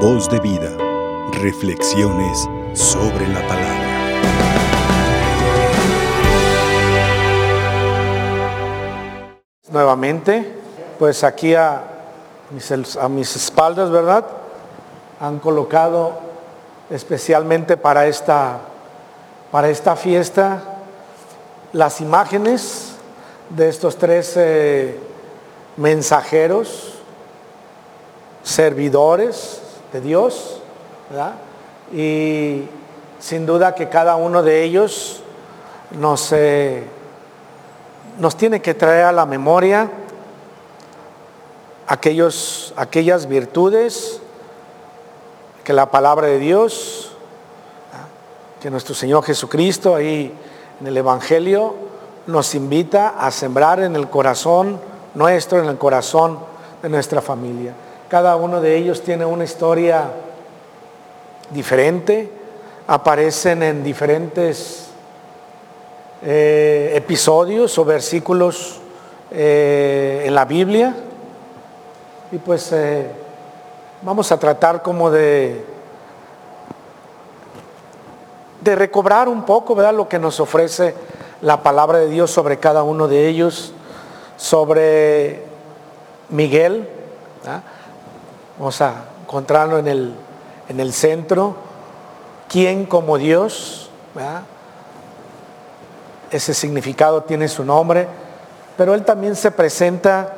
[0.00, 0.76] Voz de vida.
[1.32, 3.86] Reflexiones sobre la palabra.
[9.70, 10.54] Nuevamente,
[10.98, 11.82] pues aquí a
[12.50, 14.26] mis, espaldas, ¿verdad?
[15.18, 16.12] Han colocado
[16.90, 18.58] especialmente para esta,
[19.50, 20.62] para esta fiesta
[21.72, 22.96] las imágenes
[23.48, 25.00] de estos tres eh,
[25.78, 26.98] mensajeros,
[28.42, 29.62] servidores
[30.00, 30.60] Dios.
[31.92, 32.62] Y
[33.18, 35.22] sin duda que cada uno de ellos
[35.92, 36.84] nos, eh,
[38.18, 39.90] nos tiene que traer a la memoria
[41.86, 44.20] aquellos, aquellas virtudes
[45.64, 47.12] que la palabra de Dios,
[48.60, 50.32] que nuestro Señor Jesucristo ahí
[50.80, 51.74] en el Evangelio
[52.26, 54.80] nos invita a sembrar en el corazón
[55.14, 56.38] nuestro, en el corazón
[56.82, 57.74] de nuestra familia.
[58.08, 60.10] Cada uno de ellos tiene una historia
[61.50, 62.30] diferente,
[62.86, 64.86] aparecen en diferentes
[66.22, 68.78] eh, episodios o versículos
[69.32, 70.94] eh, en la Biblia.
[72.30, 73.10] Y pues eh,
[74.02, 75.64] vamos a tratar como de,
[78.60, 79.94] de recobrar un poco, ¿verdad?
[79.94, 80.94] Lo que nos ofrece
[81.42, 83.72] la palabra de Dios sobre cada uno de ellos,
[84.36, 85.42] sobre
[86.28, 86.88] Miguel.
[88.58, 90.14] Vamos a encontrarlo en el,
[90.68, 91.56] en el centro.
[92.48, 93.90] ¿Quién como Dios?
[96.30, 98.08] Ese significado tiene su nombre,
[98.76, 100.32] pero él también se presenta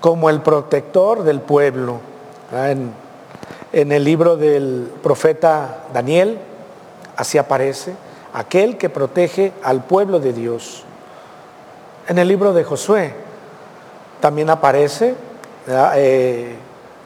[0.00, 2.00] como el protector del pueblo.
[2.52, 2.92] En,
[3.72, 6.38] el libro del profeta Daniel,
[7.16, 7.94] así aparece
[8.32, 10.84] aquel que protege al pueblo de Dios.
[12.08, 13.14] En el libro de Josué
[14.20, 15.14] también aparece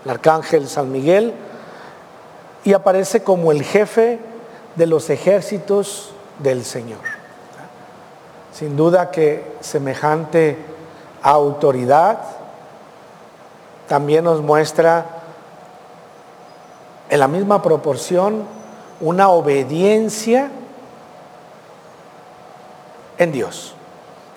[0.04, 1.34] el arcángel San Miguel
[2.64, 4.18] y aparece como el jefe
[4.76, 7.00] de los ejércitos del Señor.
[8.52, 10.58] Sin duda que semejante
[11.22, 12.18] autoridad
[13.88, 15.06] también nos muestra
[17.10, 18.44] en la misma proporción
[19.00, 20.50] una obediencia
[23.18, 23.74] en Dios.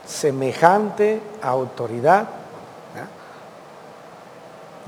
[0.05, 2.27] Semejante autoridad.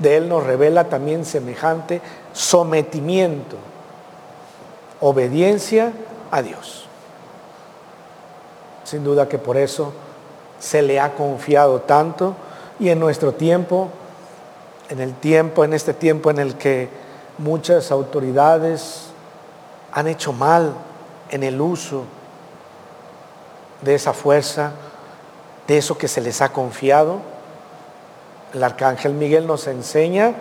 [0.00, 2.02] De Él nos revela también semejante
[2.32, 3.56] sometimiento,
[5.00, 5.92] obediencia
[6.30, 6.86] a Dios.
[8.84, 9.92] Sin duda que por eso
[10.58, 12.34] se le ha confiado tanto
[12.80, 13.88] y en nuestro tiempo,
[14.88, 16.88] en el tiempo, en este tiempo en el que
[17.38, 19.06] muchas autoridades
[19.92, 20.72] han hecho mal
[21.30, 22.04] en el uso
[23.82, 24.72] de esa fuerza,
[25.66, 27.20] de eso que se les ha confiado.
[28.52, 30.34] El arcángel Miguel nos enseña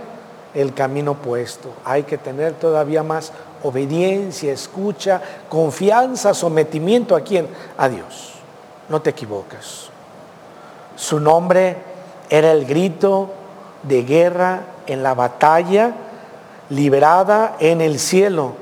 [0.53, 1.69] el camino puesto.
[1.85, 3.31] Hay que tener todavía más
[3.63, 7.47] obediencia, escucha, confianza, sometimiento a quién?
[7.77, 8.33] A Dios.
[8.89, 9.89] No te equivocas.
[10.95, 11.77] Su nombre
[12.29, 13.29] era el grito
[13.83, 15.93] de guerra en la batalla
[16.69, 18.53] liberada en el cielo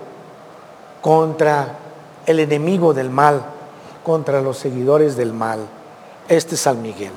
[1.02, 1.76] contra
[2.26, 3.44] el enemigo del mal
[4.08, 5.60] contra los seguidores del mal.
[6.30, 7.12] Este es San Miguel.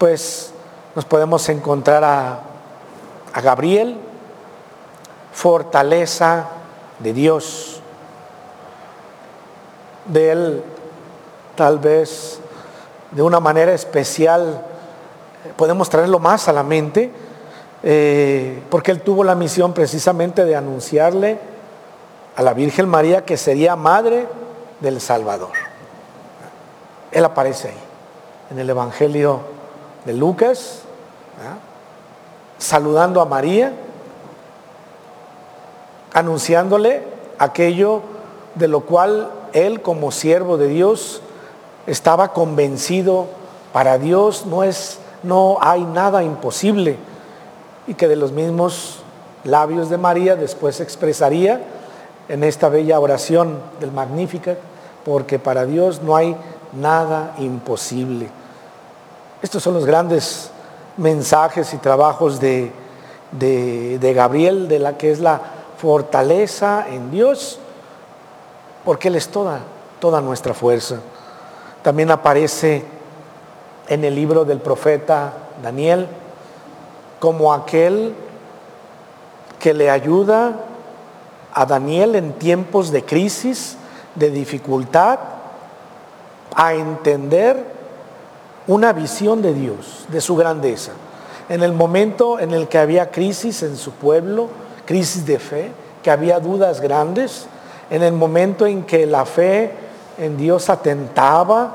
[0.00, 0.54] Después
[0.94, 2.40] nos podemos encontrar a,
[3.34, 3.98] a Gabriel,
[5.30, 6.46] fortaleza
[7.00, 7.82] de Dios.
[10.06, 10.64] De él,
[11.54, 12.40] tal vez
[13.10, 14.62] de una manera especial,
[15.56, 17.12] podemos traerlo más a la mente,
[17.82, 21.38] eh, porque él tuvo la misión precisamente de anunciarle
[22.36, 24.26] a la Virgen María que sería madre
[24.80, 25.52] del Salvador.
[27.12, 27.82] Él aparece ahí,
[28.50, 29.59] en el Evangelio
[30.04, 30.82] de Lucas,
[32.58, 33.72] saludando a María,
[36.12, 37.02] anunciándole
[37.38, 38.02] aquello
[38.54, 41.22] de lo cual él como siervo de Dios
[41.86, 43.26] estaba convencido.
[43.72, 46.96] Para Dios no es no hay nada imposible.
[47.86, 49.00] Y que de los mismos
[49.44, 51.60] labios de María después expresaría
[52.28, 54.56] en esta bella oración del Magnífica
[55.04, 56.36] porque para Dios no hay
[56.72, 58.30] nada imposible.
[59.42, 60.50] Estos son los grandes
[60.98, 62.72] mensajes y trabajos de,
[63.32, 65.40] de, Gabriel, de la que es la
[65.78, 67.58] fortaleza en Dios,
[68.84, 69.60] porque Él es toda,
[69.98, 70.96] toda nuestra fuerza.
[71.82, 72.84] También aparece
[73.88, 75.32] en el libro del profeta
[75.62, 76.06] Daniel
[77.18, 78.14] como aquel
[79.58, 80.54] que le ayuda
[81.54, 83.76] a Daniel en tiempos de crisis,
[84.14, 85.18] de dificultad
[86.54, 87.79] a entender
[88.70, 90.92] una visión de Dios, de su grandeza.
[91.48, 94.48] En el momento en el que había crisis en su pueblo,
[94.86, 95.72] crisis de fe,
[96.02, 97.46] que había dudas grandes,
[97.90, 99.72] en el momento en que la fe
[100.18, 101.74] en Dios atentaba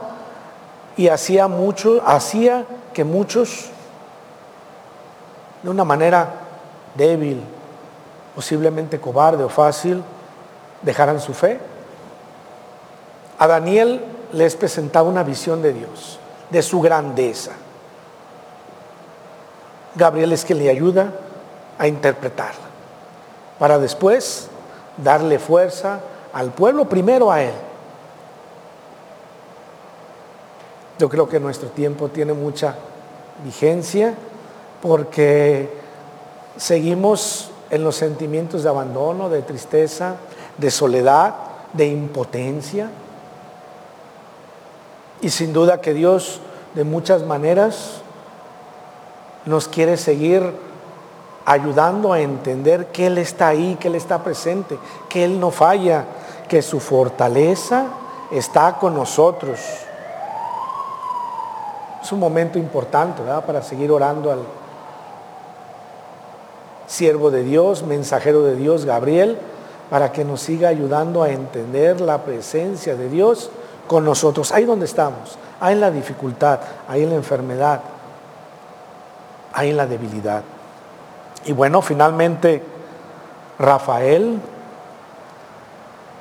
[0.95, 3.65] y hacía mucho, hacía que muchos
[5.61, 6.29] de una manera
[6.95, 7.41] débil,
[8.33, 10.01] posiblemente cobarde o fácil,
[10.81, 11.59] dejaran su fe.
[13.37, 14.01] A Daniel
[14.31, 16.19] les presentaba una visión de Dios,
[16.49, 17.51] de su grandeza.
[19.95, 21.13] Gabriel es quien le ayuda
[21.77, 22.65] a interpretarla,
[23.59, 24.49] para después
[24.97, 25.99] darle fuerza
[26.33, 27.53] al pueblo, primero a él.
[30.97, 32.75] Yo creo que nuestro tiempo tiene mucha
[33.43, 34.13] vigencia
[34.81, 35.69] porque
[36.57, 40.15] seguimos en los sentimientos de abandono, de tristeza,
[40.57, 41.35] de soledad,
[41.73, 42.89] de impotencia.
[45.21, 46.39] Y sin duda que Dios
[46.73, 48.01] de muchas maneras
[49.45, 50.43] nos quiere seguir
[51.45, 54.77] ayudando a entender que Él está ahí, que Él está presente,
[55.07, 56.05] que Él no falla,
[56.49, 57.85] que su fortaleza
[58.31, 59.59] está con nosotros.
[62.03, 64.39] Es un momento importante para seguir orando al
[66.87, 69.37] siervo de Dios, mensajero de Dios, Gabriel,
[69.89, 73.49] para que nos siga ayudando a entender la presencia de Dios
[73.87, 77.81] con nosotros, ahí donde estamos, ahí en la dificultad, ahí en la enfermedad,
[79.53, 80.43] ahí en la debilidad.
[81.45, 82.63] Y bueno, finalmente
[83.59, 84.39] Rafael,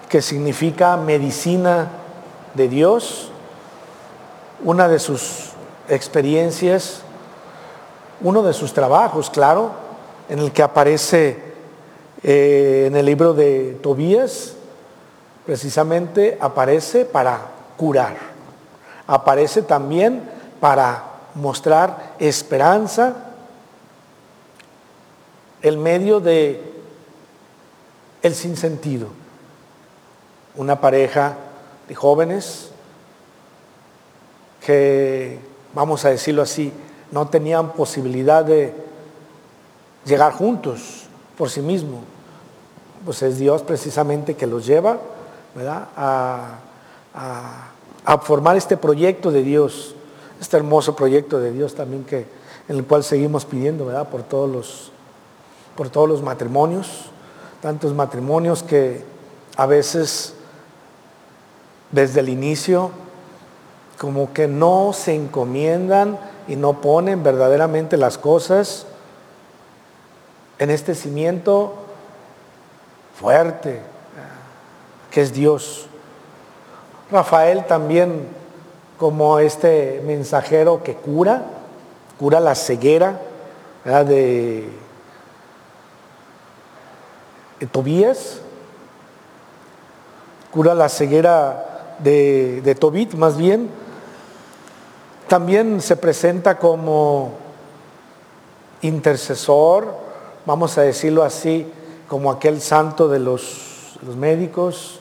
[0.08, 1.88] que significa medicina
[2.54, 3.30] de Dios,
[4.62, 5.50] una de sus
[5.88, 7.02] experiencias,
[8.20, 9.72] uno de sus trabajos, claro,
[10.28, 11.54] en el que aparece
[12.22, 14.54] eh, en el libro de Tobías,
[15.44, 18.16] precisamente aparece para curar,
[19.06, 20.22] aparece también
[20.60, 21.04] para
[21.34, 23.14] mostrar esperanza
[25.62, 26.72] el medio de
[28.22, 29.08] el sinsentido.
[30.56, 31.36] Una pareja
[31.88, 32.70] de jóvenes
[34.64, 35.38] que,
[35.74, 36.72] vamos a decirlo así,
[37.10, 38.74] no tenían posibilidad de
[40.04, 41.06] llegar juntos
[41.36, 42.00] por sí mismos.
[43.04, 44.98] Pues es Dios precisamente que los lleva
[45.96, 46.58] A,
[47.14, 47.70] a,
[48.22, 49.94] formar este proyecto de Dios,
[50.40, 52.26] este hermoso proyecto de Dios también que,
[52.68, 54.08] en el cual seguimos pidiendo ¿verdad?
[54.08, 54.90] por todos los
[55.76, 57.06] por todos los matrimonios,
[57.60, 59.02] tantos matrimonios que
[59.56, 60.34] a veces
[61.90, 62.90] desde el inicio
[63.98, 68.86] como que no se encomiendan y no ponen verdaderamente las cosas
[70.58, 71.74] en este cimiento
[73.18, 73.80] fuerte
[75.10, 75.88] que es Dios.
[77.10, 78.26] Rafael también
[78.98, 81.42] como este mensajero que cura,
[82.18, 83.20] cura la ceguera
[83.84, 84.68] de
[87.70, 88.40] Tobías,
[90.50, 93.68] cura la ceguera de, Tobit más bien,
[95.28, 97.32] también se presenta como
[98.82, 99.94] intercesor,
[100.46, 101.66] vamos a decirlo así,
[102.08, 105.00] como aquel santo de los médicos,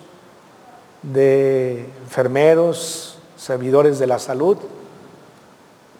[1.03, 4.57] de enfermeros, servidores de la salud,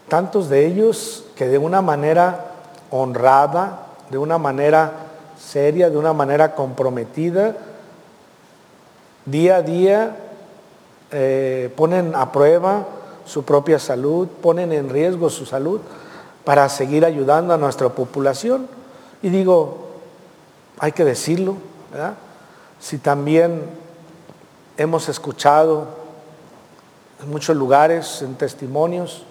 [0.08, 2.52] tantos de ellos que de una manera
[2.90, 4.92] honrada, de una manera
[5.38, 7.56] seria, de una manera comprometida,
[9.26, 10.16] día a día
[11.12, 12.86] eh, ponen a prueba
[13.26, 15.80] su propia salud, ponen en riesgo su salud
[16.44, 18.68] para seguir ayudando a nuestra población.
[19.22, 19.90] Y digo,
[20.80, 21.56] hay que decirlo,
[21.92, 22.16] ¿verdad?
[22.80, 23.64] Si también
[24.78, 25.88] hemos escuchado
[27.22, 29.24] en muchos lugares, en testimonios,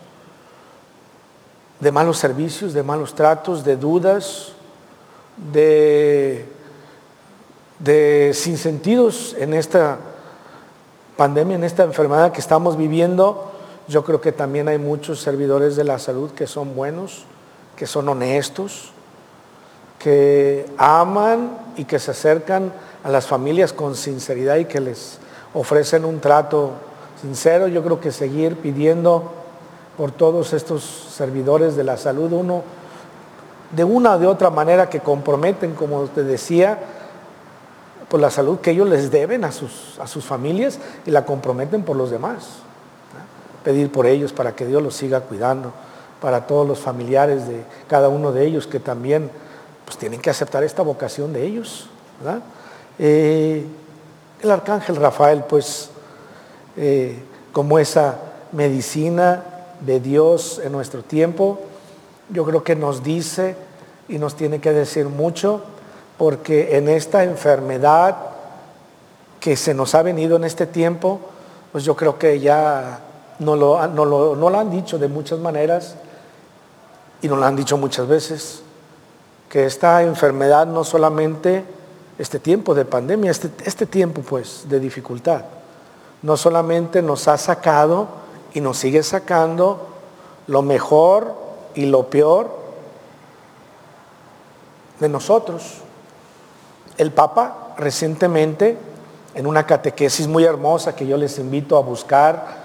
[1.81, 4.53] de malos servicios, de malos tratos, de dudas,
[5.53, 6.47] de,
[7.81, 9.99] de sinsentidos en esta
[11.17, 13.51] pandemia, en esta enfermedad que estamos viviendo,
[13.89, 17.25] yo creo que también hay muchos servidores de la salud que son buenos,
[17.77, 18.93] que son honestos,
[19.99, 22.73] que aman y que se acercan
[23.05, 25.19] a las familias con sinceridad y que les
[25.55, 26.73] ofrecen un trato
[27.21, 27.69] sincero.
[27.69, 29.33] Yo creo que seguir pidiendo
[29.97, 32.63] por todos estos servidores de la salud, uno
[33.71, 36.79] de una o de otra manera que comprometen, como te decía,
[38.09, 41.83] por la salud que ellos les deben a sus, a sus familias y la comprometen
[41.83, 42.59] por los demás.
[43.65, 45.73] Pedir por ellos para que Dios los siga cuidando,
[46.21, 49.31] para todos los familiares de cada uno de ellos que también
[49.87, 51.89] pues, tienen que aceptar esta vocación de ellos.
[54.43, 55.91] El arcángel Rafael, pues,
[56.77, 57.23] eh,
[57.53, 58.17] como esa
[58.53, 59.45] medicina
[59.81, 61.61] de Dios en nuestro tiempo,
[62.29, 63.57] yo creo que nos dice
[64.09, 65.63] y nos tiene que decir mucho,
[66.19, 68.17] porque en esta enfermedad
[69.41, 71.21] que se nos ha venido en este tiempo,
[71.73, 73.01] pues yo creo que ya
[73.39, 75.97] no lo, no lo, han dicho de muchas maneras
[77.23, 78.63] y nos lo han dicho muchas veces,
[79.49, 81.65] que esta enfermedad no solamente
[82.23, 85.43] este tiempo de pandemia, este, este tiempo pues de dificultad,
[86.23, 88.07] no solamente nos ha sacado
[88.55, 89.88] y nos sigue sacando
[90.47, 91.35] lo mejor
[91.75, 92.49] y lo peor
[95.00, 95.79] de nosotros.
[96.97, 98.79] El Papa recientemente,
[99.35, 102.62] en una catequesis muy hermosa que yo les invito a buscar,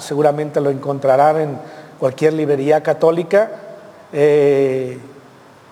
[0.00, 1.58] seguramente lo encontrarán en
[1.98, 3.52] cualquier librería católica,
[4.12, 4.98] eh,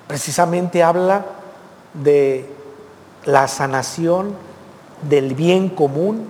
[0.07, 1.27] precisamente habla
[1.93, 2.60] de
[3.25, 4.35] la sanación
[5.03, 6.29] del bien común,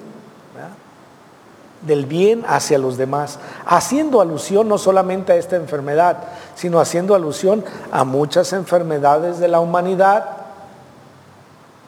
[1.83, 6.19] del bien hacia los demás, haciendo alusión no solamente a esta enfermedad,
[6.55, 10.27] sino haciendo alusión a muchas enfermedades de la humanidad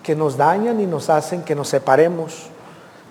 [0.02, 2.46] que nos dañan y nos hacen que nos separemos.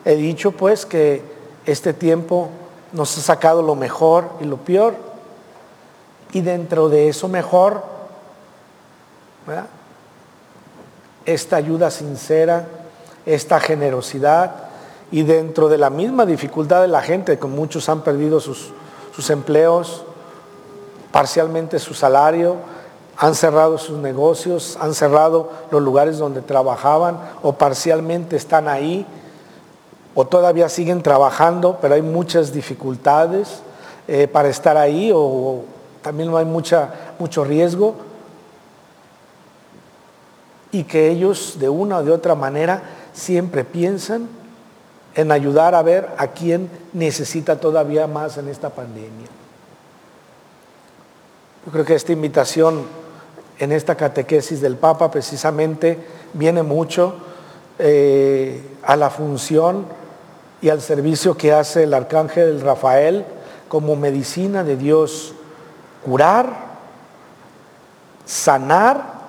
[0.05, 1.23] He dicho pues que
[1.65, 2.49] este tiempo
[2.91, 4.95] nos ha sacado lo mejor y lo peor,
[6.33, 7.83] y dentro de eso mejor,
[11.25, 12.67] esta ayuda sincera,
[13.25, 14.55] esta generosidad,
[15.11, 18.71] y dentro de la misma dificultad de la gente, que muchos han perdido sus,
[19.13, 20.03] sus empleos,
[21.11, 22.55] parcialmente su salario,
[23.17, 29.05] han cerrado sus negocios, han cerrado los lugares donde trabajaban o parcialmente están ahí
[30.15, 33.61] o todavía siguen trabajando, pero hay muchas dificultades
[34.07, 35.61] eh, para estar ahí o,
[36.01, 37.93] también no hay mucha, mucho riesgo
[40.71, 44.27] y que ellos de una o de otra manera siempre piensan
[45.15, 49.27] en ayudar a ver a quién necesita todavía más en esta pandemia.
[51.65, 52.85] Yo creo que esta invitación
[53.59, 55.99] en esta catequesis del Papa precisamente
[56.33, 57.15] viene mucho
[57.77, 59.85] eh, a la función
[60.61, 63.25] y al servicio que hace el arcángel Rafael
[63.67, 65.33] como medicina de Dios,
[66.03, 66.71] curar,
[68.25, 69.20] sanar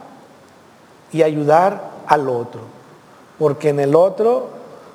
[1.12, 2.62] y ayudar al otro,
[3.38, 4.48] porque en el otro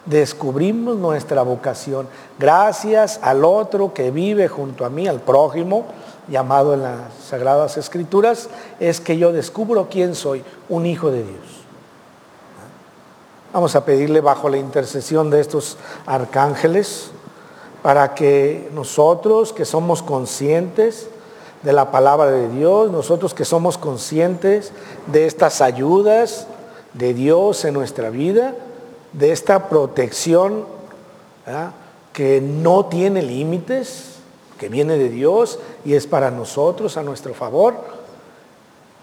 [0.06, 2.08] descubrimos nuestra vocación.
[2.40, 5.86] Gracias al otro que vive junto a mí, al prójimo,
[6.28, 11.64] llamado en las Sagradas Escrituras, es que yo descubro quién soy, un hijo de Dios.
[13.54, 17.12] Vamos a pedirle bajo la intercesión de estos arcángeles
[17.82, 21.10] para que nosotros que somos conscientes
[21.64, 24.72] de la palabra de Dios, nosotros que somos conscientes
[25.08, 26.48] de estas ayudas
[26.94, 28.56] de Dios en nuestra vida,
[29.14, 30.66] de esta protección
[32.14, 34.16] que no tiene límites,
[34.58, 37.76] que viene de Dios y es para nosotros, a nuestro favor,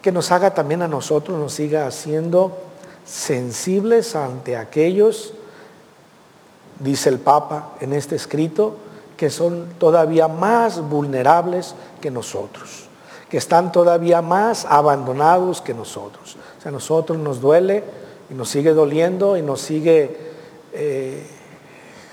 [0.02, 2.56] que nos haga también a nosotros, nos siga haciendo
[3.06, 5.32] sensibles ante aquellos,
[6.80, 8.76] dice el Papa en este escrito,
[9.24, 12.84] que son todavía más vulnerables que nosotros,
[13.30, 16.36] que están todavía más abandonados que nosotros.
[16.58, 17.82] O sea, a nosotros nos duele
[18.28, 20.14] y nos sigue doliendo y nos sigue
[20.74, 21.26] eh,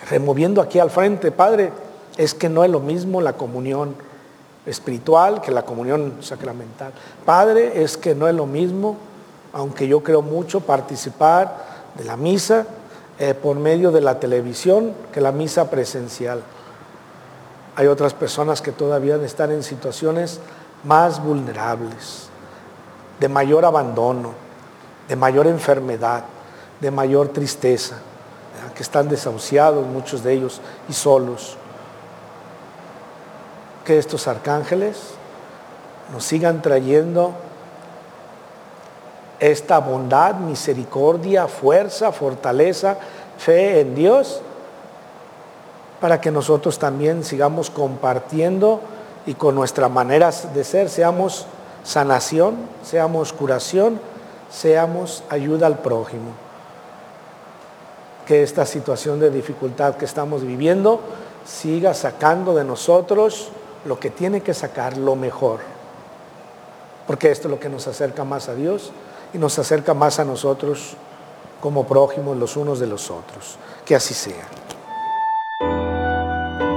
[0.10, 1.34] removiendo aquí al frente.
[1.34, 1.74] Padre,
[2.16, 3.94] es que no es lo mismo la comunión
[4.66, 6.94] espiritual que la comunión sacramental.
[7.26, 8.96] Padre, es que no es lo mismo,
[9.52, 12.68] aunque yo creo mucho, participar de la misa
[13.20, 16.42] eh, por medio de la televisión que la misa presencial.
[17.76, 20.40] Hay otras personas que todavía están en situaciones
[20.84, 22.28] más vulnerables,
[23.20, 24.34] de mayor abandono,
[25.08, 26.24] de mayor enfermedad,
[26.80, 27.98] de mayor tristeza,
[28.76, 31.58] que están desahuciados muchos de ellos y solos.
[33.86, 34.98] Que estos arcángeles
[36.12, 37.34] nos sigan trayendo
[39.40, 42.98] esta bondad, misericordia, fuerza, fortaleza,
[43.38, 44.42] fe en Dios,
[46.02, 48.82] para que nosotros también sigamos compartiendo
[49.26, 51.46] y con nuestra manera de ser seamos
[51.84, 54.00] sanación, seamos curación
[54.52, 56.32] seamos ayuda al prójimo.
[58.28, 61.00] Que esta situación de dificultad que estamos viviendo
[61.46, 63.50] siga sacando de nosotros
[63.86, 65.60] lo que tiene que sacar, lo mejor.
[67.08, 68.92] Porque esto es lo que nos acerca más a Dios
[69.34, 70.96] y nos acerca más a nosotros
[71.62, 73.58] como prójimos los unos de los otros.
[73.86, 74.61] Que así sea.